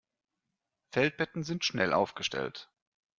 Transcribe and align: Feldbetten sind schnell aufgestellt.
Feldbetten 0.91 1.43
sind 1.43 1.63
schnell 1.63 1.93
aufgestellt. 1.93 2.71